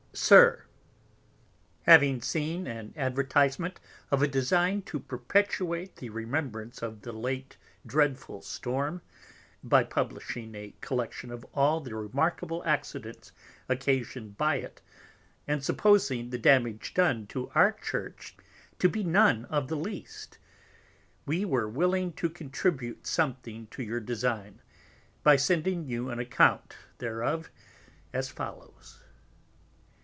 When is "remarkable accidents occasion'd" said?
11.95-14.35